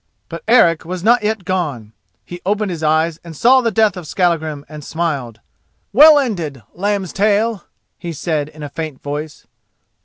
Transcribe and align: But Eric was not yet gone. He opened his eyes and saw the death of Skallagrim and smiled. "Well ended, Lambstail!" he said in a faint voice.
But 0.29 0.41
Eric 0.47 0.83
was 0.83 1.03
not 1.03 1.21
yet 1.21 1.45
gone. 1.45 1.93
He 2.25 2.41
opened 2.43 2.71
his 2.71 2.81
eyes 2.81 3.19
and 3.23 3.37
saw 3.37 3.61
the 3.61 3.69
death 3.69 3.95
of 3.95 4.07
Skallagrim 4.07 4.65
and 4.67 4.83
smiled. 4.83 5.41
"Well 5.93 6.17
ended, 6.17 6.63
Lambstail!" 6.73 7.65
he 7.99 8.11
said 8.11 8.49
in 8.49 8.63
a 8.63 8.69
faint 8.69 8.99
voice. 9.03 9.45